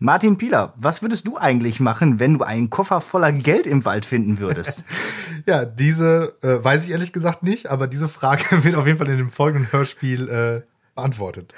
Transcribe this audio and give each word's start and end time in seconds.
Martin 0.00 0.38
Pieler, 0.38 0.74
was 0.76 1.02
würdest 1.02 1.26
du 1.26 1.38
eigentlich 1.38 1.80
machen, 1.80 2.20
wenn 2.20 2.38
du 2.38 2.44
einen 2.44 2.70
Koffer 2.70 3.00
voller 3.00 3.32
Geld 3.32 3.66
im 3.66 3.84
Wald 3.84 4.06
finden 4.06 4.38
würdest? 4.38 4.84
ja, 5.46 5.64
diese 5.64 6.36
äh, 6.42 6.62
weiß 6.62 6.84
ich 6.84 6.92
ehrlich 6.92 7.12
gesagt 7.12 7.42
nicht, 7.42 7.68
aber 7.68 7.88
diese 7.88 8.08
Frage 8.08 8.44
wird 8.64 8.76
auf 8.76 8.86
jeden 8.86 8.98
Fall 8.98 9.08
in 9.08 9.18
dem 9.18 9.30
folgenden 9.30 9.72
Hörspiel 9.72 10.28
äh, 10.28 10.62
beantwortet. 10.94 11.52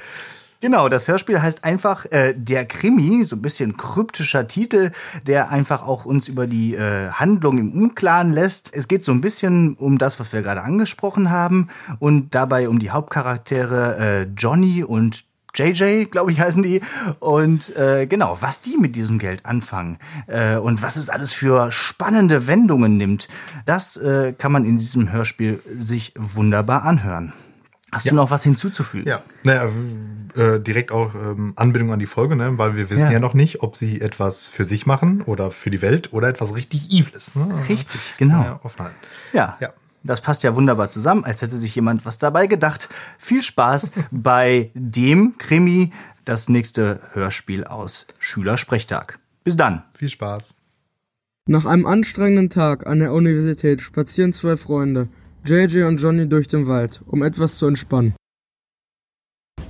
Genau, 0.62 0.90
das 0.90 1.08
Hörspiel 1.08 1.40
heißt 1.40 1.64
einfach 1.64 2.04
äh, 2.10 2.34
Der 2.34 2.66
Krimi, 2.66 3.24
so 3.24 3.36
ein 3.36 3.42
bisschen 3.42 3.78
kryptischer 3.78 4.46
Titel, 4.46 4.90
der 5.26 5.50
einfach 5.50 5.86
auch 5.86 6.04
uns 6.04 6.28
über 6.28 6.46
die 6.46 6.74
äh, 6.74 7.10
Handlung 7.10 7.56
im 7.56 7.72
Unklaren 7.72 8.30
lässt. 8.30 8.70
Es 8.74 8.86
geht 8.86 9.02
so 9.02 9.12
ein 9.12 9.22
bisschen 9.22 9.74
um 9.74 9.96
das, 9.96 10.20
was 10.20 10.32
wir 10.34 10.42
gerade 10.42 10.62
angesprochen 10.62 11.30
haben 11.30 11.68
und 11.98 12.34
dabei 12.34 12.68
um 12.68 12.78
die 12.78 12.90
Hauptcharaktere 12.90 13.96
äh, 13.98 14.22
Johnny 14.36 14.84
und 14.84 15.24
JJ, 15.54 16.04
glaube 16.06 16.32
ich, 16.32 16.40
heißen 16.40 16.62
die. 16.62 16.80
Und 17.18 17.74
äh, 17.76 18.06
genau, 18.06 18.38
was 18.40 18.60
die 18.60 18.76
mit 18.76 18.96
diesem 18.96 19.18
Geld 19.18 19.46
anfangen 19.46 19.98
äh, 20.26 20.56
und 20.56 20.82
was 20.82 20.96
es 20.96 21.10
alles 21.10 21.32
für 21.32 21.72
spannende 21.72 22.46
Wendungen 22.46 22.96
nimmt, 22.96 23.28
das 23.66 23.96
äh, 23.96 24.32
kann 24.32 24.52
man 24.52 24.64
in 24.64 24.76
diesem 24.76 25.12
Hörspiel 25.12 25.62
sich 25.76 26.12
wunderbar 26.16 26.84
anhören. 26.84 27.32
Hast 27.92 28.06
ja. 28.06 28.10
du 28.10 28.16
noch 28.16 28.30
was 28.30 28.44
hinzuzufügen? 28.44 29.08
Ja, 29.08 29.22
naja, 29.42 29.68
äh, 30.36 30.60
direkt 30.60 30.92
auch 30.92 31.14
ähm, 31.14 31.54
Anbindung 31.56 31.92
an 31.92 31.98
die 31.98 32.06
Folge, 32.06 32.36
ne? 32.36 32.56
weil 32.56 32.76
wir 32.76 32.88
wissen 32.88 33.02
ja. 33.02 33.12
ja. 33.12 33.20
noch 33.20 33.34
nicht, 33.34 33.62
ob 33.62 33.74
sie 33.74 34.00
etwas 34.00 34.46
für 34.46 34.64
sich 34.64 34.86
machen 34.86 35.22
oder 35.22 35.50
für 35.50 35.70
die 35.70 35.82
Welt 35.82 36.12
oder 36.12 36.28
etwas 36.28 36.54
richtig 36.54 36.92
Eviles. 36.92 37.34
Ne? 37.34 37.48
Richtig, 37.68 38.14
genau. 38.16 38.42
Ja, 38.42 38.60
Offenheit. 38.62 38.92
Ja. 39.32 39.56
ja. 39.60 39.70
Das 40.02 40.20
passt 40.20 40.42
ja 40.42 40.54
wunderbar 40.54 40.88
zusammen, 40.90 41.24
als 41.24 41.42
hätte 41.42 41.56
sich 41.56 41.74
jemand 41.74 42.06
was 42.06 42.18
dabei 42.18 42.46
gedacht. 42.46 42.88
Viel 43.18 43.42
Spaß 43.42 43.92
bei 44.10 44.70
dem 44.74 45.36
Krimi, 45.38 45.92
das 46.24 46.48
nächste 46.48 47.00
Hörspiel 47.12 47.64
aus 47.64 48.06
Schülersprechtag. 48.18 49.18
Bis 49.44 49.56
dann. 49.56 49.82
Viel 49.94 50.10
Spaß. 50.10 50.58
Nach 51.46 51.64
einem 51.64 51.86
anstrengenden 51.86 52.50
Tag 52.50 52.86
an 52.86 53.00
der 53.00 53.12
Universität 53.12 53.82
spazieren 53.82 54.32
zwei 54.32 54.56
Freunde 54.56 55.08
JJ 55.44 55.82
und 55.84 55.98
Johnny 55.98 56.28
durch 56.28 56.48
den 56.48 56.66
Wald, 56.66 57.00
um 57.06 57.22
etwas 57.22 57.56
zu 57.56 57.66
entspannen. 57.66 58.14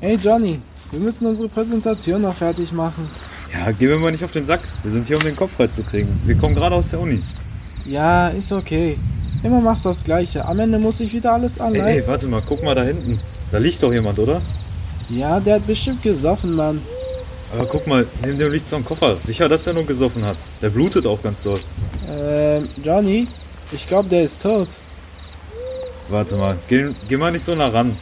Hey 0.01 0.17
Johnny, 0.17 0.61
wir 0.91 1.01
müssen 1.01 1.27
unsere 1.27 1.49
Präsentation 1.49 2.23
noch 2.23 2.35
fertig 2.35 2.73
machen. 2.73 3.09
Ja, 3.53 3.71
geh 3.73 3.87
mir 3.87 3.97
mal 3.97 4.13
nicht 4.13 4.25
auf 4.25 4.33
den 4.33 4.45
Sack. 4.45 4.61
Wir 4.83 4.91
sind 4.91 5.07
hier, 5.07 5.17
um 5.17 5.23
den 5.23 5.37
Kopf 5.37 5.53
frei 5.53 5.69
zu 5.69 5.83
kriegen. 5.83 6.21
Wir 6.25 6.37
kommen 6.37 6.55
gerade 6.55 6.75
aus 6.75 6.91
der 6.91 7.01
Uni. 7.01 7.23
Ja, 7.85 8.29
ist 8.29 8.53
okay. 8.53 8.97
Immer 9.43 9.61
machst 9.61 9.85
du 9.85 9.89
das 9.89 10.05
Gleiche. 10.05 10.45
Am 10.45 10.61
Ende 10.61 10.79
muss 10.79 11.01
ich 11.01 11.13
wieder 11.13 11.33
alles 11.33 11.59
allein. 11.59 11.87
Ey, 11.87 11.99
ey, 11.99 12.07
warte 12.07 12.27
mal, 12.27 12.43
guck 12.47 12.63
mal 12.63 12.75
da 12.75 12.83
hinten. 12.83 13.19
Da 13.51 13.59
liegt 13.59 13.83
doch 13.83 13.93
jemand, 13.93 14.19
oder? 14.19 14.41
Ja, 15.09 15.41
der 15.41 15.57
hat 15.57 15.67
bestimmt 15.67 16.03
gesoffen, 16.03 16.55
Mann. 16.55 16.81
Aber 17.53 17.67
guck 17.67 17.87
mal, 17.87 18.07
neben 18.25 18.39
dem 18.39 18.53
liegt 18.53 18.67
so 18.67 18.77
ein 18.77 18.85
Koffer. 18.85 19.17
Sicher, 19.17 19.49
dass 19.49 19.67
er 19.67 19.73
nur 19.73 19.85
gesoffen 19.87 20.25
hat. 20.25 20.37
Der 20.63 20.69
blutet 20.69 21.07
auch 21.07 21.21
ganz 21.23 21.43
doll. 21.43 21.59
Ähm, 22.09 22.69
Johnny, 22.85 23.27
ich 23.73 23.89
glaube, 23.89 24.09
der 24.09 24.23
ist 24.23 24.43
tot. 24.43 24.69
Warte 26.09 26.37
mal, 26.37 26.57
geh, 26.69 26.89
geh 27.09 27.17
mal 27.17 27.33
nicht 27.33 27.45
so 27.45 27.55
nah 27.55 27.69
ran. 27.69 27.97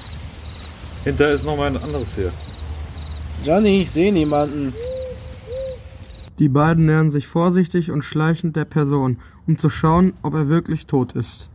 Hinter 1.04 1.30
ist 1.30 1.44
noch 1.44 1.56
mal 1.56 1.68
ein 1.68 1.82
anderes 1.82 2.14
hier. 2.14 2.32
Johnny, 3.44 3.82
ich 3.82 3.90
sehe 3.90 4.12
niemanden. 4.12 4.74
Die 6.38 6.48
beiden 6.48 6.86
nähern 6.86 7.10
sich 7.10 7.26
vorsichtig 7.26 7.90
und 7.90 8.04
schleichend 8.04 8.54
der 8.54 8.64
Person, 8.64 9.18
um 9.46 9.58
zu 9.58 9.70
schauen, 9.70 10.12
ob 10.22 10.34
er 10.34 10.48
wirklich 10.48 10.86
tot 10.86 11.12
ist. 11.12 11.48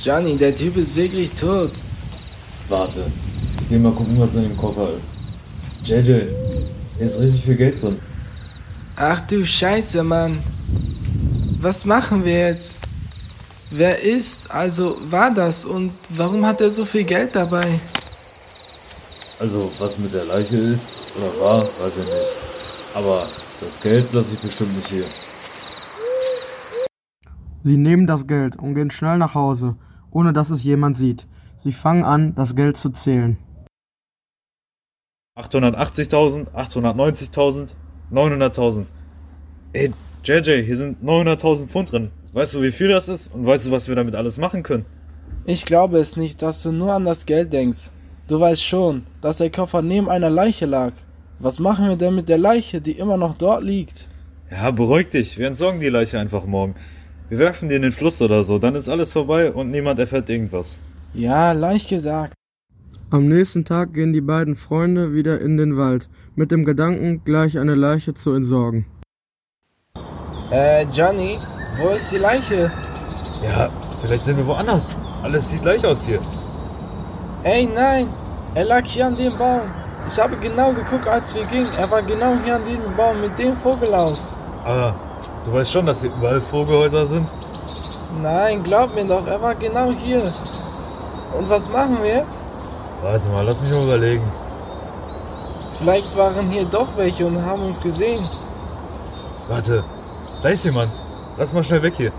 Johnny, 0.00 0.36
der 0.36 0.54
Typ 0.54 0.76
ist 0.76 0.94
wirklich 0.94 1.32
tot. 1.32 1.72
Warte, 2.68 3.06
ich 3.60 3.68
geh 3.68 3.78
mal 3.78 3.92
gucken, 3.92 4.18
was 4.18 4.36
in 4.36 4.42
dem 4.42 4.56
Koffer 4.56 4.88
ist. 4.96 5.14
JJ, 5.84 6.26
hier 6.96 7.06
ist 7.06 7.20
richtig 7.20 7.44
viel 7.44 7.56
Geld 7.56 7.82
drin. 7.82 7.96
Ach 8.94 9.20
du 9.22 9.44
Scheiße, 9.44 10.02
Mann. 10.04 10.38
Was 11.60 11.84
machen 11.84 12.24
wir 12.24 12.48
jetzt? 12.48 12.76
Wer 13.70 14.02
ist, 14.02 14.50
also 14.50 14.98
war 15.10 15.32
das 15.32 15.64
und 15.64 15.92
warum 16.10 16.46
hat 16.46 16.60
er 16.60 16.70
so 16.70 16.84
viel 16.84 17.04
Geld 17.04 17.34
dabei? 17.34 17.80
Also, 19.38 19.70
was 19.78 19.98
mit 19.98 20.12
der 20.12 20.26
Leiche 20.26 20.56
ist 20.56 20.96
oder 21.16 21.44
war, 21.44 21.62
weiß 21.62 21.92
ich 21.92 22.04
nicht. 22.04 22.59
Aber 22.94 23.26
das 23.60 23.80
Geld 23.82 24.12
lasse 24.12 24.34
ich 24.34 24.40
bestimmt 24.40 24.74
nicht 24.76 24.88
hier. 24.88 25.04
Sie 27.62 27.76
nehmen 27.76 28.06
das 28.06 28.26
Geld 28.26 28.56
und 28.56 28.74
gehen 28.74 28.90
schnell 28.90 29.18
nach 29.18 29.34
Hause, 29.34 29.76
ohne 30.10 30.32
dass 30.32 30.50
es 30.50 30.64
jemand 30.64 30.96
sieht. 30.96 31.26
Sie 31.58 31.72
fangen 31.72 32.04
an, 32.04 32.34
das 32.34 32.56
Geld 32.56 32.76
zu 32.76 32.90
zählen. 32.90 33.36
880.000, 35.38 36.50
890.000, 36.52 37.74
900.000. 38.12 38.86
Ey, 39.72 39.92
JJ, 40.24 40.64
hier 40.64 40.76
sind 40.76 41.02
900.000 41.02 41.66
Pfund 41.68 41.92
drin. 41.92 42.10
Weißt 42.32 42.54
du, 42.54 42.62
wie 42.62 42.72
viel 42.72 42.88
das 42.88 43.08
ist? 43.08 43.32
Und 43.34 43.46
weißt 43.46 43.66
du, 43.66 43.70
was 43.70 43.88
wir 43.88 43.94
damit 43.94 44.14
alles 44.14 44.38
machen 44.38 44.62
können? 44.62 44.84
Ich 45.44 45.64
glaube 45.64 45.98
es 45.98 46.16
nicht, 46.16 46.42
dass 46.42 46.62
du 46.62 46.72
nur 46.72 46.92
an 46.92 47.04
das 47.04 47.26
Geld 47.26 47.52
denkst. 47.52 47.90
Du 48.26 48.40
weißt 48.40 48.62
schon, 48.62 49.04
dass 49.20 49.38
der 49.38 49.50
Koffer 49.50 49.82
neben 49.82 50.08
einer 50.08 50.30
Leiche 50.30 50.66
lag. 50.66 50.92
Was 51.42 51.58
machen 51.58 51.88
wir 51.88 51.96
denn 51.96 52.14
mit 52.14 52.28
der 52.28 52.36
Leiche, 52.36 52.82
die 52.82 52.92
immer 52.92 53.16
noch 53.16 53.34
dort 53.34 53.64
liegt? 53.64 54.08
Ja, 54.50 54.70
beruhig 54.70 55.08
dich. 55.08 55.38
Wir 55.38 55.46
entsorgen 55.46 55.80
die 55.80 55.88
Leiche 55.88 56.18
einfach 56.18 56.44
morgen. 56.44 56.74
Wir 57.30 57.38
werfen 57.38 57.70
die 57.70 57.76
in 57.76 57.82
den 57.82 57.92
Fluss 57.92 58.20
oder 58.20 58.44
so, 58.44 58.58
dann 58.58 58.74
ist 58.74 58.90
alles 58.90 59.14
vorbei 59.14 59.50
und 59.50 59.70
niemand 59.70 59.98
erfährt 59.98 60.28
irgendwas. 60.28 60.78
Ja, 61.14 61.52
leicht 61.52 61.88
gesagt. 61.88 62.34
Am 63.08 63.26
nächsten 63.26 63.64
Tag 63.64 63.94
gehen 63.94 64.12
die 64.12 64.20
beiden 64.20 64.54
Freunde 64.54 65.14
wieder 65.14 65.40
in 65.40 65.56
den 65.56 65.78
Wald, 65.78 66.10
mit 66.34 66.50
dem 66.50 66.66
Gedanken, 66.66 67.22
gleich 67.24 67.58
eine 67.58 67.74
Leiche 67.74 68.12
zu 68.12 68.34
entsorgen. 68.34 68.84
Äh, 70.50 70.84
Johnny, 70.92 71.38
wo 71.80 71.88
ist 71.88 72.12
die 72.12 72.18
Leiche? 72.18 72.70
Ja, 73.42 73.70
vielleicht 74.02 74.24
sind 74.24 74.36
wir 74.36 74.46
woanders. 74.46 74.94
Alles 75.22 75.48
sieht 75.48 75.62
gleich 75.62 75.86
aus 75.86 76.04
hier. 76.04 76.20
Ey, 77.44 77.66
nein! 77.74 78.08
Er 78.54 78.66
lag 78.66 78.84
hier 78.84 79.06
an 79.06 79.16
dem 79.16 79.38
Baum. 79.38 79.62
Ich 80.06 80.18
habe 80.18 80.36
genau 80.36 80.72
geguckt, 80.72 81.06
als 81.06 81.34
wir 81.34 81.44
gingen. 81.44 81.72
Er 81.78 81.90
war 81.90 82.02
genau 82.02 82.34
hier 82.44 82.56
an 82.56 82.64
diesem 82.64 82.94
Baum 82.96 83.20
mit 83.20 83.38
dem 83.38 83.56
Vogelhaus. 83.56 84.32
Aber 84.64 84.94
du 85.44 85.52
weißt 85.52 85.72
schon, 85.72 85.86
dass 85.86 86.00
hier 86.00 86.10
überall 86.10 86.40
Vogelhäuser 86.40 87.06
sind? 87.06 87.28
Nein, 88.22 88.62
glaub 88.62 88.94
mir 88.94 89.04
doch, 89.04 89.26
er 89.26 89.40
war 89.40 89.54
genau 89.54 89.92
hier. 89.92 90.32
Und 91.38 91.48
was 91.48 91.68
machen 91.70 91.98
wir 92.02 92.16
jetzt? 92.16 92.42
Warte 93.02 93.28
mal, 93.28 93.44
lass 93.46 93.62
mich 93.62 93.70
mal 93.70 93.84
überlegen. 93.84 94.24
Vielleicht 95.78 96.16
waren 96.16 96.48
hier 96.50 96.64
doch 96.64 96.88
welche 96.96 97.24
und 97.24 97.42
haben 97.42 97.62
uns 97.62 97.80
gesehen. 97.80 98.28
Warte, 99.48 99.82
da 100.42 100.48
ist 100.48 100.64
jemand. 100.64 100.90
Lass 101.38 101.54
mal 101.54 101.64
schnell 101.64 101.82
weg 101.82 101.94
hier. 101.96 102.12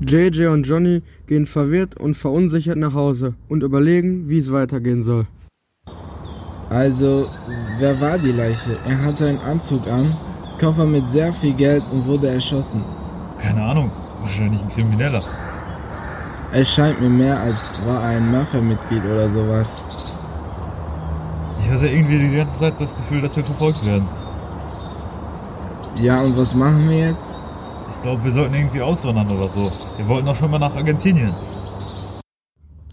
JJ 0.00 0.46
und 0.46 0.64
Johnny 0.64 1.02
gehen 1.26 1.46
verwirrt 1.46 1.96
und 1.96 2.14
verunsichert 2.14 2.76
nach 2.78 2.94
Hause 2.94 3.34
und 3.48 3.62
überlegen, 3.62 4.28
wie 4.28 4.38
es 4.38 4.50
weitergehen 4.50 5.02
soll. 5.02 5.26
Also, 6.70 7.26
wer 7.78 7.98
war 8.00 8.18
die 8.18 8.32
Leiche? 8.32 8.76
Er 8.86 9.04
hatte 9.04 9.26
einen 9.26 9.40
Anzug 9.40 9.86
an, 9.88 10.14
Koffer 10.60 10.84
mit 10.84 11.08
sehr 11.08 11.32
viel 11.32 11.54
Geld 11.54 11.82
und 11.92 12.06
wurde 12.06 12.28
erschossen. 12.28 12.84
Keine 13.38 13.62
Ahnung, 13.62 13.90
wahrscheinlich 14.20 14.60
ein 14.60 14.68
Krimineller. 14.68 15.22
Es 16.52 16.70
scheint 16.70 17.00
mir 17.00 17.08
mehr, 17.08 17.38
als 17.40 17.72
war 17.86 18.02
ein 18.02 18.30
Mafia-Mitglied 18.32 19.04
oder 19.04 19.28
sowas. 19.30 19.84
Ich 21.60 21.70
hatte 21.70 21.88
irgendwie 21.88 22.18
die 22.18 22.36
ganze 22.36 22.58
Zeit 22.58 22.80
das 22.80 22.96
Gefühl, 22.96 23.20
dass 23.20 23.36
wir 23.36 23.44
verfolgt 23.44 23.84
werden. 23.84 24.06
Ja, 25.96 26.20
und 26.22 26.36
was 26.36 26.54
machen 26.54 26.88
wir 26.88 27.08
jetzt? 27.08 27.38
Ich 27.90 28.02
glaube, 28.02 28.24
wir 28.24 28.32
sollten 28.32 28.54
irgendwie 28.54 28.80
auswandern 28.80 29.28
oder 29.30 29.48
so. 29.48 29.70
Wir 29.96 30.06
wollten 30.06 30.26
doch 30.26 30.36
schon 30.36 30.50
mal 30.50 30.58
nach 30.58 30.76
Argentinien. 30.76 31.32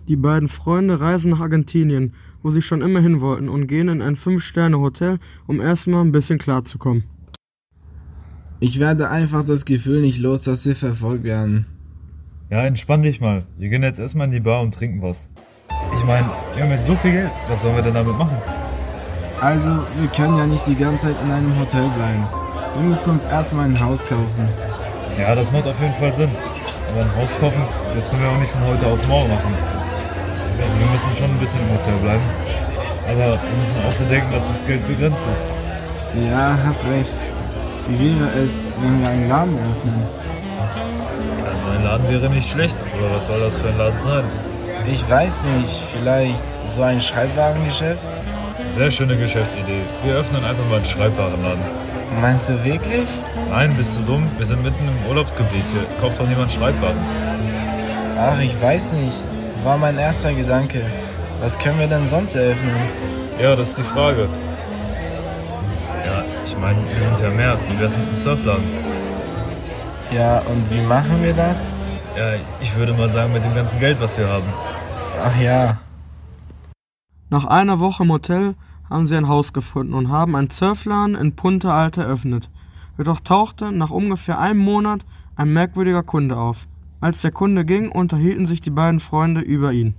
Die 0.08 0.16
beiden 0.16 0.50
Freunde 0.50 1.00
reisen 1.00 1.32
nach 1.32 1.40
Argentinien, 1.40 2.14
wo 2.46 2.52
sie 2.52 2.62
schon 2.62 2.84
immer 2.84 3.00
hin 3.00 3.22
wollten, 3.22 3.50
und 3.50 3.66
gehen 3.66 3.90
in 3.90 4.04
ein 4.04 4.16
Fünf-Sterne-Hotel, 4.16 5.18
um 5.48 5.60
erstmal 5.60 6.02
ein 6.02 6.12
bisschen 6.12 6.38
klarzukommen. 6.38 7.04
Ich 8.60 8.80
werde 8.80 9.10
einfach 9.10 9.42
das 9.42 9.66
Gefühl 9.66 10.00
nicht 10.00 10.20
los, 10.20 10.44
dass 10.44 10.64
wir 10.64 10.76
verfolgt 10.76 11.24
werden. 11.24 11.66
Ja, 12.52 12.64
entspann 12.64 13.02
dich 13.02 13.20
mal. 13.20 13.48
Wir 13.58 13.70
gehen 13.70 13.82
jetzt 13.82 13.98
erstmal 13.98 14.28
in 14.28 14.32
die 14.32 14.42
Bar 14.42 14.62
und 14.62 14.76
trinken 14.76 15.02
was. 15.02 15.32
Ich 15.98 16.06
meine, 16.06 16.30
wir 16.54 16.64
haben 16.64 16.70
jetzt 16.70 16.86
so 16.86 16.96
viel 16.98 17.14
Geld. 17.14 17.32
Was 17.50 17.64
sollen 17.64 17.78
wir 17.78 17.82
denn 17.82 17.96
damit 17.96 18.16
machen? 18.16 18.38
Also, 19.42 19.80
wir 19.98 20.08
können 20.16 20.38
ja 20.38 20.46
nicht 20.46 20.68
die 20.68 20.76
ganze 20.76 21.08
Zeit 21.08 21.16
in 21.24 21.32
einem 21.32 21.60
Hotel 21.60 21.90
bleiben. 21.96 22.28
Wir 22.76 22.84
müssen 22.84 23.10
uns 23.10 23.26
erstmal 23.26 23.66
ein 23.66 23.80
Haus 23.80 24.06
kaufen. 24.06 24.50
Ja, 25.18 25.34
das 25.34 25.52
macht 25.52 25.66
auf 25.66 25.82
jeden 25.82 25.96
Fall 25.96 26.14
Sinn. 26.14 26.30
Aber 26.92 27.02
ein 27.02 27.16
Haus 27.16 27.36
kaufen, 27.40 27.64
das 27.96 28.08
können 28.12 28.22
wir 28.22 28.30
auch 28.30 28.40
nicht 28.40 28.52
von 28.52 28.62
heute 28.68 28.86
auf 28.86 29.08
morgen 29.08 29.30
machen. 29.32 29.75
Also 30.62 30.80
wir 30.80 30.86
müssen 30.88 31.16
schon 31.16 31.30
ein 31.30 31.40
bisschen 31.40 31.62
im 31.62 31.78
Hotel 31.78 31.94
bleiben. 32.02 32.24
Aber 33.08 33.32
wir 33.34 33.58
müssen 33.60 33.78
auch 33.88 33.94
bedenken, 33.96 34.32
dass 34.32 34.48
das 34.48 34.66
Geld 34.66 34.88
begrenzt 34.88 35.28
ist. 35.32 35.44
Ja, 36.30 36.58
hast 36.66 36.86
recht. 36.86 37.18
Wie 37.88 38.20
wäre 38.20 38.30
es, 38.44 38.72
wenn 38.82 39.02
wir 39.02 39.10
einen 39.10 39.30
Laden 39.30 39.56
eröffnen? 39.58 40.04
Also 41.46 41.68
ein 41.68 41.84
Laden 41.84 42.10
wäre 42.10 42.30
nicht 42.30 42.50
schlecht, 42.50 42.78
aber 42.98 43.16
was 43.16 43.28
soll 43.28 43.40
das 43.40 43.58
für 43.58 43.68
ein 43.68 43.78
Laden 43.78 44.02
sein? 44.04 44.24
Ich 44.92 45.08
weiß 45.10 45.34
nicht, 45.58 45.84
vielleicht 45.92 46.44
so 46.76 46.84
ein 46.84 47.02
Schreibwarengeschäft? 47.02 48.08
Sehr 48.76 48.92
schöne 48.92 49.18
Geschäftsidee. 49.18 49.82
Wir 50.04 50.16
öffnen 50.16 50.44
einfach 50.44 50.66
mal 50.66 50.78
einen 50.78 50.86
Schreibwarenladen. 50.86 51.62
Meinst 52.22 52.50
du 52.50 52.64
wirklich? 52.64 53.10
Nein, 53.50 53.76
bist 53.76 53.98
du 53.98 54.02
dumm? 54.02 54.28
Wir 54.38 54.46
sind 54.46 54.64
mitten 54.64 54.88
im 54.88 55.10
Urlaubsgebiet 55.10 55.66
hier. 55.72 55.86
Kauft 56.00 56.20
doch 56.20 56.28
niemand 56.28 56.52
Schreibwaren. 56.52 56.98
Ach, 58.18 58.40
ich 58.40 58.60
weiß 58.62 58.94
nicht. 58.94 59.18
War 59.66 59.80
mein 59.80 59.98
erster 59.98 60.32
Gedanke. 60.32 60.86
Was 61.42 61.58
können 61.58 61.80
wir 61.80 61.88
denn 61.88 62.06
sonst 62.06 62.36
eröffnen? 62.36 62.76
Ja, 63.42 63.56
das 63.56 63.70
ist 63.70 63.80
die 63.80 63.82
Frage. 63.82 64.30
Ja, 66.06 66.24
ich 66.46 66.56
meine, 66.56 66.78
wir 66.88 67.02
sind 67.02 67.18
ja 67.18 67.32
mehr. 67.32 67.58
Wie 67.68 67.80
wär's 67.80 67.98
mit 67.98 68.08
dem 68.08 68.16
Surfladen? 68.16 68.64
Ja, 70.12 70.42
und 70.42 70.70
wie 70.70 70.82
machen 70.82 71.24
wir 71.24 71.34
das? 71.34 71.58
Ja, 72.16 72.36
ich 72.62 72.76
würde 72.76 72.94
mal 72.94 73.10
sagen, 73.10 73.34
mit 73.34 73.44
dem 73.44 73.56
ganzen 73.56 73.80
Geld, 73.80 74.00
was 74.00 74.16
wir 74.20 74.30
haben. 74.30 74.46
Ach 75.24 75.36
ja. 75.42 75.80
Nach 77.32 77.46
einer 77.46 77.80
Woche 77.80 78.04
im 78.04 78.12
Hotel 78.12 78.54
haben 78.88 79.08
sie 79.08 79.18
ein 79.18 79.28
Haus 79.28 79.52
gefunden 79.52 79.96
und 79.96 80.10
haben 80.10 80.36
einen 80.36 80.52
Surfladen 80.52 81.16
in 81.16 81.36
Punta 81.36 81.76
Alta 81.76 82.04
eröffnet. 82.04 82.52
Jedoch 83.00 83.20
tauchte 83.20 83.72
nach 83.72 83.90
ungefähr 83.90 84.38
einem 84.38 84.60
Monat 84.60 85.02
ein 85.36 85.52
merkwürdiger 85.52 86.04
Kunde 86.04 86.38
auf. 86.38 86.68
Als 87.06 87.22
der 87.22 87.30
Kunde 87.30 87.66
ging, 87.66 87.92
unterhielten 87.92 88.48
sich 88.48 88.62
die 88.62 88.72
beiden 88.72 89.00
Freunde 89.00 89.42
über 89.42 89.72
ihn. 89.72 89.94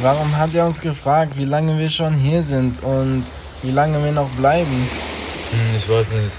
Warum 0.00 0.38
hat 0.38 0.54
er 0.54 0.64
uns 0.64 0.80
gefragt, 0.80 1.36
wie 1.36 1.44
lange 1.44 1.78
wir 1.78 1.90
schon 1.90 2.14
hier 2.14 2.42
sind 2.42 2.82
und 2.82 3.26
wie 3.60 3.70
lange 3.70 4.02
wir 4.02 4.12
noch 4.12 4.30
bleiben? 4.38 4.72
Hm, 4.72 5.76
ich 5.76 5.86
weiß 5.86 6.12
nicht. 6.12 6.30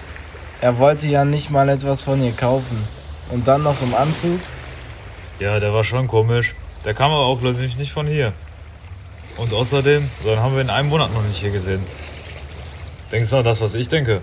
Er 0.59 0.79
wollte 0.79 1.05
ja 1.05 1.23
nicht 1.23 1.51
mal 1.51 1.69
etwas 1.69 2.01
von 2.01 2.19
ihr 2.23 2.31
kaufen. 2.31 2.79
Und 3.29 3.47
dann 3.47 3.61
noch 3.61 3.79
im 3.83 3.93
Anzug? 3.93 4.39
Ja, 5.39 5.59
der 5.59 5.71
war 5.71 5.83
schon 5.83 6.07
komisch. 6.07 6.55
Der 6.83 6.95
kam 6.95 7.11
aber 7.11 7.25
auch 7.25 7.39
plötzlich 7.39 7.77
nicht 7.77 7.91
von 7.91 8.07
hier. 8.07 8.33
Und 9.37 9.53
außerdem, 9.53 10.09
so 10.23 10.31
einen 10.31 10.41
haben 10.41 10.55
wir 10.55 10.61
in 10.61 10.71
einem 10.71 10.89
Monat 10.89 11.13
noch 11.13 11.21
nicht 11.21 11.37
hier 11.37 11.51
gesehen. 11.51 11.83
Denkst 13.11 13.29
du 13.29 13.35
an 13.35 13.45
das, 13.45 13.61
was 13.61 13.75
ich 13.75 13.87
denke? 13.87 14.21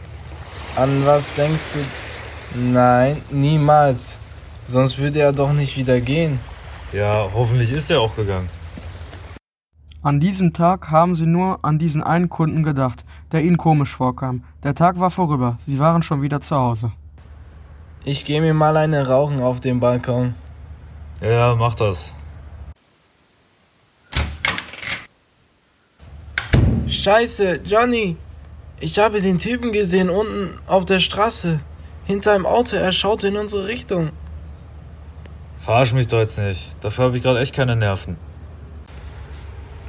An 0.75 1.07
was 1.07 1.33
denkst 1.37 1.69
du? 1.73 2.59
Nein, 2.59 3.23
niemals. 3.31 4.19
Sonst 4.67 4.99
würde 4.99 5.21
er 5.21 5.33
doch 5.33 5.53
nicht 5.53 5.77
wieder 5.77 6.01
gehen. 6.01 6.39
Ja, 6.93 7.29
hoffentlich 7.35 7.71
ist 7.71 7.91
er 7.91 8.01
auch 8.01 8.15
gegangen. 8.17 8.49
An 10.03 10.19
diesem 10.19 10.53
Tag 10.53 10.91
haben 10.91 11.15
sie 11.15 11.27
nur 11.27 11.65
an 11.65 11.79
diesen 11.79 12.03
einen 12.03 12.29
Kunden 12.29 12.65
gedacht, 12.65 13.05
der 13.31 13.43
ihnen 13.43 13.57
komisch 13.57 13.95
vorkam. 13.95 14.43
Der 14.65 14.75
Tag 14.75 14.99
war 14.99 15.11
vorüber, 15.11 15.59
sie 15.67 15.79
waren 15.79 16.03
schon 16.03 16.23
wieder 16.23 16.41
zu 16.41 16.57
Hause. 16.57 16.93
Ich 18.05 18.25
gehe 18.25 18.41
mir 18.41 18.53
mal 18.53 18.77
eine 18.77 19.07
rauchen 19.07 19.41
auf 19.41 19.61
dem 19.61 19.79
Balkon. 19.79 20.35
Ja, 21.21 21.55
mach 21.55 21.77
das. 21.77 22.13
Scheiße, 26.89 27.61
Johnny! 27.65 28.17
Ich 28.81 28.99
habe 28.99 29.21
den 29.21 29.39
Typen 29.39 29.71
gesehen 29.71 30.11
unten 30.11 30.59
auf 30.67 30.85
der 30.85 30.99
Straße. 30.99 31.61
Hinter 32.05 32.33
einem 32.33 32.47
Auto, 32.47 32.75
er 32.75 32.91
schaut 32.91 33.23
in 33.23 33.37
unsere 33.37 33.69
Richtung. 33.69 34.11
Verarsch 35.63 35.93
mich 35.93 36.09
doch 36.09 36.19
jetzt 36.19 36.39
nicht. 36.39 36.75
Dafür 36.81 37.05
habe 37.05 37.17
ich 37.17 37.23
gerade 37.23 37.39
echt 37.41 37.55
keine 37.55 37.77
Nerven. 37.77 38.17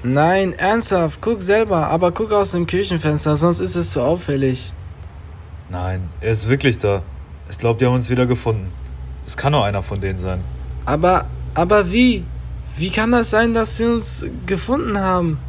Nein, 0.04 0.54
ernsthaft, 0.54 1.20
guck 1.22 1.42
selber, 1.42 1.88
aber 1.88 2.12
guck 2.12 2.32
aus 2.32 2.52
dem 2.52 2.68
Küchenfenster, 2.68 3.38
sonst 3.38 3.60
ist 3.60 3.76
es 3.76 3.92
zu 3.92 4.02
auffällig. 4.02 4.74
Nein, 5.70 6.10
er 6.22 6.32
ist 6.32 6.48
wirklich 6.48 6.78
da. 6.78 7.02
Ich 7.50 7.58
glaube, 7.58 7.80
die 7.80 7.86
haben 7.86 7.94
uns 7.94 8.10
wieder 8.10 8.26
gefunden. 8.26 8.72
Es 9.26 9.36
kann 9.36 9.54
nur 9.54 9.66
einer 9.66 9.82
von 9.82 10.00
denen 10.00 10.20
sein. 10.20 10.44
Aber, 10.86 11.26
aber 11.56 11.92
wie? 11.92 12.24
Wie 12.76 12.92
kann 12.92 13.12
das 13.12 13.30
sein, 13.30 13.54
dass 13.54 13.78
sie 13.78 13.86
uns 13.86 14.26
gefunden 14.46 15.00
haben? 15.00 15.40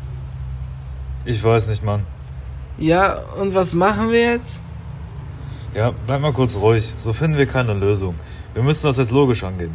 Ich 1.25 1.43
weiß 1.43 1.69
nicht, 1.69 1.83
Mann. 1.83 2.07
Ja, 2.79 3.19
und 3.41 3.55
was 3.55 3.75
machen 3.75 4.11
wir 4.11 4.21
jetzt? 4.21 4.63
Ja, 5.75 5.93
bleib 6.07 6.21
mal 6.21 6.33
kurz 6.33 6.57
ruhig. 6.57 6.95
So 6.97 7.13
finden 7.13 7.37
wir 7.37 7.47
keine 7.47 7.75
Lösung. 7.75 8.15
Wir 8.55 8.63
müssen 8.63 8.87
das 8.87 8.97
jetzt 8.97 9.11
logisch 9.11 9.43
angehen. 9.43 9.75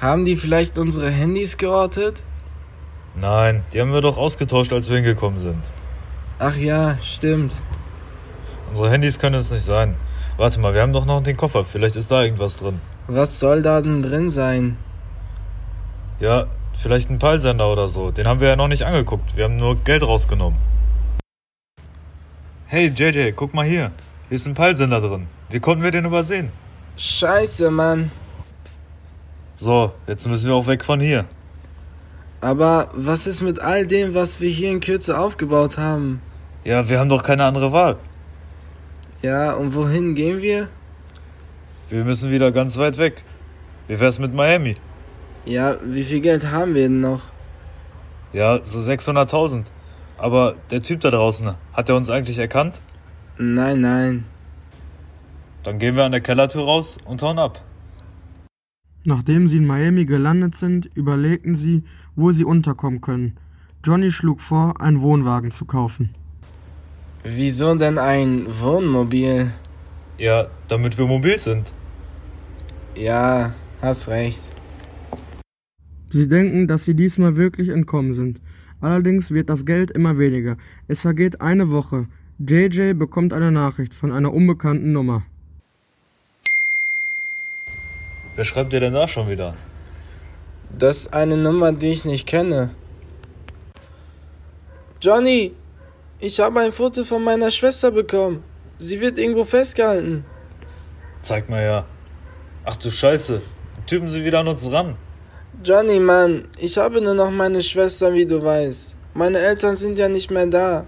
Haben 0.00 0.24
die 0.26 0.36
vielleicht 0.36 0.78
unsere 0.78 1.10
Handys 1.10 1.56
geortet? 1.56 2.22
Nein, 3.14 3.64
die 3.72 3.80
haben 3.80 3.92
wir 3.92 4.02
doch 4.02 4.18
ausgetauscht, 4.18 4.72
als 4.72 4.88
wir 4.88 4.96
hingekommen 4.96 5.38
sind. 5.38 5.64
Ach 6.38 6.56
ja, 6.56 6.98
stimmt. 7.00 7.62
Unsere 8.68 8.90
Handys 8.90 9.18
können 9.18 9.36
es 9.36 9.50
nicht 9.50 9.64
sein. 9.64 9.96
Warte 10.36 10.60
mal, 10.60 10.74
wir 10.74 10.82
haben 10.82 10.92
doch 10.92 11.06
noch 11.06 11.22
den 11.22 11.36
Koffer. 11.36 11.64
Vielleicht 11.64 11.96
ist 11.96 12.10
da 12.10 12.22
irgendwas 12.22 12.58
drin. 12.58 12.78
Was 13.06 13.38
soll 13.38 13.62
da 13.62 13.80
denn 13.80 14.02
drin 14.02 14.28
sein? 14.28 14.76
Ja, 16.20 16.46
vielleicht 16.82 17.08
ein 17.08 17.18
Peilsender 17.18 17.72
oder 17.72 17.88
so. 17.88 18.10
Den 18.10 18.26
haben 18.26 18.40
wir 18.40 18.48
ja 18.48 18.56
noch 18.56 18.68
nicht 18.68 18.82
angeguckt. 18.82 19.34
Wir 19.34 19.44
haben 19.44 19.56
nur 19.56 19.76
Geld 19.76 20.02
rausgenommen. 20.02 20.58
Hey 22.66 22.88
JJ, 22.88 23.32
guck 23.32 23.54
mal 23.54 23.64
hier. 23.64 23.92
Hier 24.28 24.36
ist 24.36 24.46
ein 24.46 24.54
Peilsender 24.54 25.00
drin. 25.00 25.28
Wie 25.48 25.60
konnten 25.60 25.82
wir 25.82 25.90
den 25.90 26.04
übersehen? 26.04 26.50
Scheiße, 26.98 27.70
Mann. 27.70 28.10
So, 29.56 29.92
jetzt 30.06 30.26
müssen 30.26 30.48
wir 30.48 30.54
auch 30.54 30.66
weg 30.66 30.84
von 30.84 31.00
hier. 31.00 31.24
Aber 32.42 32.90
was 32.92 33.26
ist 33.26 33.40
mit 33.40 33.60
all 33.60 33.86
dem, 33.86 34.14
was 34.14 34.40
wir 34.40 34.50
hier 34.50 34.70
in 34.70 34.80
Kürze 34.80 35.18
aufgebaut 35.18 35.78
haben? 35.78 36.20
Ja, 36.64 36.88
wir 36.88 36.98
haben 36.98 37.08
doch 37.08 37.22
keine 37.22 37.44
andere 37.44 37.72
Wahl. 37.72 37.96
Ja, 39.22 39.54
und 39.54 39.74
wohin 39.74 40.14
gehen 40.14 40.42
wir? 40.42 40.68
Wir 41.88 42.04
müssen 42.04 42.30
wieder 42.30 42.52
ganz 42.52 42.76
weit 42.76 42.98
weg. 42.98 43.24
Wie 43.88 43.98
wär's 43.98 44.18
mit 44.18 44.34
Miami? 44.34 44.76
Ja, 45.46 45.76
wie 45.82 46.04
viel 46.04 46.20
Geld 46.20 46.50
haben 46.50 46.74
wir 46.74 46.82
denn 46.82 47.00
noch? 47.00 47.22
Ja, 48.32 48.62
so 48.62 48.80
600.000. 48.80 49.64
Aber 50.18 50.56
der 50.70 50.82
Typ 50.82 51.00
da 51.00 51.10
draußen, 51.10 51.54
hat 51.72 51.88
er 51.88 51.96
uns 51.96 52.10
eigentlich 52.10 52.38
erkannt? 52.38 52.82
Nein, 53.38 53.80
nein. 53.80 54.24
Dann 55.62 55.78
gehen 55.78 55.96
wir 55.96 56.04
an 56.04 56.12
der 56.12 56.20
Kellertür 56.20 56.64
raus 56.64 56.98
und 57.04 57.22
hauen 57.22 57.38
ab. 57.38 57.62
Nachdem 59.08 59.46
sie 59.46 59.58
in 59.58 59.66
Miami 59.66 60.04
gelandet 60.04 60.56
sind, 60.56 60.90
überlegten 60.96 61.54
sie, 61.54 61.84
wo 62.16 62.32
sie 62.32 62.44
unterkommen 62.44 63.00
können. 63.00 63.36
Johnny 63.84 64.10
schlug 64.10 64.40
vor, 64.40 64.80
einen 64.80 65.00
Wohnwagen 65.00 65.52
zu 65.52 65.64
kaufen. 65.64 66.10
Wieso 67.22 67.72
denn 67.76 67.98
ein 67.98 68.48
Wohnmobil? 68.60 69.52
Ja, 70.18 70.48
damit 70.66 70.98
wir 70.98 71.06
mobil 71.06 71.38
sind. 71.38 71.70
Ja, 72.96 73.54
hast 73.80 74.08
recht. 74.08 74.42
Sie 76.10 76.28
denken, 76.28 76.66
dass 76.66 76.84
sie 76.84 76.94
diesmal 76.94 77.36
wirklich 77.36 77.68
entkommen 77.68 78.14
sind. 78.14 78.40
Allerdings 78.80 79.30
wird 79.30 79.50
das 79.50 79.64
Geld 79.64 79.92
immer 79.92 80.18
weniger. 80.18 80.56
Es 80.88 81.02
vergeht 81.02 81.40
eine 81.40 81.70
Woche. 81.70 82.08
JJ 82.40 82.94
bekommt 82.94 83.32
eine 83.32 83.52
Nachricht 83.52 83.94
von 83.94 84.10
einer 84.10 84.34
unbekannten 84.34 84.90
Nummer. 84.92 85.22
Wer 88.36 88.44
schreibt 88.44 88.74
dir 88.74 88.80
denn 88.80 88.92
da 88.92 89.08
schon 89.08 89.28
wieder? 89.30 89.54
Das 90.78 90.98
ist 90.98 91.14
eine 91.14 91.38
Nummer, 91.38 91.72
die 91.72 91.92
ich 91.92 92.04
nicht 92.04 92.26
kenne. 92.26 92.70
Johnny, 95.00 95.54
ich 96.20 96.38
habe 96.38 96.60
ein 96.60 96.72
Foto 96.72 97.04
von 97.04 97.24
meiner 97.24 97.50
Schwester 97.50 97.90
bekommen. 97.90 98.44
Sie 98.76 99.00
wird 99.00 99.18
irgendwo 99.18 99.44
festgehalten. 99.44 100.24
Zeig 101.22 101.48
mal 101.48 101.60
her. 101.60 101.86
Ach 102.64 102.76
du 102.76 102.90
Scheiße. 102.90 103.40
Die 103.78 103.86
Typen 103.86 104.08
sind 104.08 104.24
wieder 104.24 104.40
an 104.40 104.48
uns 104.48 104.70
ran. 104.70 104.96
Johnny, 105.64 105.98
Mann, 105.98 106.48
ich 106.58 106.76
habe 106.76 107.00
nur 107.00 107.14
noch 107.14 107.30
meine 107.30 107.62
Schwester, 107.62 108.12
wie 108.12 108.26
du 108.26 108.44
weißt. 108.44 108.94
Meine 109.14 109.38
Eltern 109.38 109.78
sind 109.78 109.98
ja 109.98 110.10
nicht 110.10 110.30
mehr 110.30 110.46
da. 110.46 110.84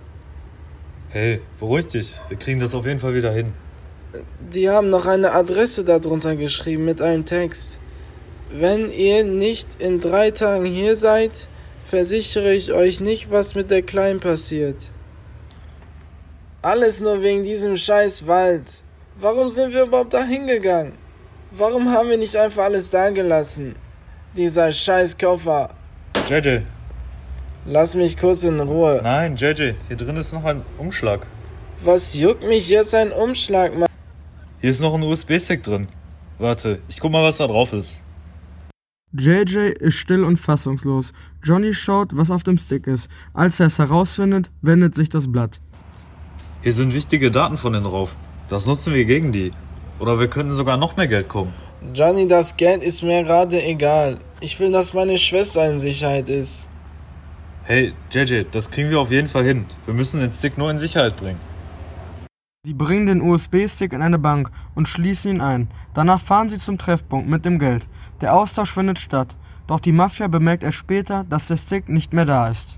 Hey, 1.09 1.41
beruhig 1.59 1.87
dich. 1.87 2.15
Wir 2.29 2.37
kriegen 2.37 2.61
das 2.61 2.75
auf 2.75 2.85
jeden 2.85 3.01
Fall 3.01 3.15
wieder 3.15 3.33
hin. 3.33 3.55
Die 4.53 4.71
haben 4.71 4.91
noch 4.91 5.07
eine 5.07 5.33
Adresse 5.33 5.85
darunter 5.85 6.37
geschrieben 6.37 6.85
mit 6.85 7.03
einem 7.03 7.27
Text. 7.27 7.79
Wenn 8.51 8.91
ihr 8.91 9.25
nicht 9.25 9.69
in 9.79 10.01
drei 10.01 10.31
Tagen 10.31 10.65
hier 10.65 10.97
seid, 10.97 11.49
versichere 11.85 12.55
ich 12.55 12.73
euch 12.73 13.01
nicht, 13.01 13.31
was 13.31 13.55
mit 13.55 13.71
der 13.71 13.83
Kleinen 13.83 14.21
passiert. 14.21 14.77
Alles 16.63 17.01
nur 17.01 17.23
wegen 17.23 17.43
diesem 17.43 17.77
scheiß 17.77 18.27
Wald. 18.27 18.83
Warum 19.21 19.51
sind 19.51 19.75
wir 19.75 19.85
überhaupt 19.85 20.15
da 20.15 20.25
hingegangen? 20.25 20.93
Warum 21.51 21.91
haben 21.91 22.09
wir 22.09 22.19
nicht 22.19 22.37
einfach 22.37 22.65
alles 22.65 22.89
da 22.91 23.11
gelassen? 23.11 23.77
Dieser 24.37 24.73
scheiß 24.73 25.17
Koffer. 25.19 25.71
JJ. 26.29 26.61
Lass 27.67 27.95
mich 27.95 28.17
kurz 28.17 28.43
in 28.43 28.61
Ruhe. 28.61 29.01
Nein, 29.03 29.37
JJ. 29.37 29.75
Hier 29.89 29.97
drin 29.97 30.17
ist 30.17 30.33
noch 30.33 30.45
ein 30.45 30.63
Umschlag. 30.79 31.27
Was 31.83 32.15
juckt 32.15 32.45
mich 32.45 32.69
jetzt 32.69 32.95
ein 32.95 33.13
Umschlag, 33.13 33.77
Mann? 33.77 33.88
Hier 34.61 34.71
ist 34.71 34.81
noch 34.81 34.93
ein 34.95 35.05
USB-Stick 35.05 35.63
drin. 35.63 35.87
Warte, 36.39 36.81
ich 36.89 36.99
guck 36.99 37.13
mal, 37.13 37.23
was 37.23 37.37
da 37.37 37.47
drauf 37.47 37.73
ist. 37.73 38.03
JJ 39.13 39.71
ist 39.79 39.95
still 39.95 40.25
und 40.25 40.37
fassungslos. 40.37 41.13
Johnny 41.45 41.73
schaut, 41.73 42.17
was 42.17 42.33
auf 42.33 42.43
dem 42.43 42.59
Stick 42.59 42.89
ist. 42.89 43.09
Als 43.33 43.61
er 43.61 43.67
es 43.67 43.79
herausfindet, 43.79 44.51
wendet 44.61 44.97
sich 44.97 45.09
das 45.09 45.31
Blatt. 45.31 45.61
Hier 46.63 46.73
sind 46.73 46.93
wichtige 46.93 47.31
Daten 47.31 47.57
von 47.57 47.73
denen 47.73 47.85
drauf. 47.85 48.17
Das 48.49 48.67
nutzen 48.67 48.95
wir 48.95 49.05
gegen 49.05 49.31
die. 49.31 49.53
Oder 50.01 50.19
wir 50.19 50.29
könnten 50.29 50.53
sogar 50.55 50.77
noch 50.77 50.97
mehr 50.97 51.07
Geld 51.07 51.29
kommen. 51.29 51.55
Johnny, 51.95 52.27
das 52.27 52.57
Geld 52.57 52.83
ist 52.83 53.03
mir 53.03 53.23
gerade 53.23 53.63
egal. 53.63 54.19
Ich 54.41 54.59
will, 54.59 54.73
dass 54.73 54.93
meine 54.93 55.19
Schwester 55.19 55.71
in 55.71 55.79
Sicherheit 55.79 56.29
ist. 56.29 56.69
Hey, 57.63 57.95
JJ, 58.11 58.43
das 58.51 58.71
kriegen 58.73 58.91
wir 58.91 58.99
auf 58.99 59.13
jeden 59.13 59.29
Fall 59.29 59.45
hin. 59.45 59.67
Wir 59.85 59.95
müssen 59.95 60.19
den 60.19 60.33
Stick 60.33 60.59
nur 60.59 60.69
in 60.69 60.79
Sicherheit 60.79 61.17
bringen. 61.17 61.39
Sie 62.67 62.75
bringen 62.75 63.07
den 63.07 63.23
USB-Stick 63.23 63.93
in 63.93 64.03
eine 64.03 64.19
Bank 64.19 64.51
und 64.75 64.89
schließen 64.89 65.31
ihn 65.31 65.41
ein. 65.41 65.69
Danach 65.95 66.21
fahren 66.21 66.49
sie 66.49 66.59
zum 66.59 66.77
Treffpunkt 66.77 67.29
mit 67.29 67.45
dem 67.45 67.61
Geld. 67.61 67.87
Der 68.21 68.35
Austausch 68.35 68.75
findet 68.75 68.99
statt. 68.99 69.37
Doch 69.69 69.79
die 69.79 69.93
Mafia 69.93 70.27
bemerkt 70.27 70.65
erst 70.65 70.79
später, 70.79 71.23
dass 71.23 71.47
der 71.47 71.57
Stick 71.57 71.89
nicht 71.89 72.13
mehr 72.13 72.25
da 72.25 72.49
ist. 72.49 72.78